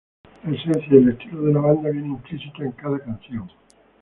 La 0.43 0.55
esencia 0.55 0.87
y 0.89 0.97
el 0.97 1.09
estilo 1.09 1.43
de 1.43 1.53
la 1.53 1.61
banda 1.61 1.91
viene 1.91 2.07
implícita 2.07 2.63
en 2.63 2.71
cada 2.71 2.97
canción. 2.97 3.47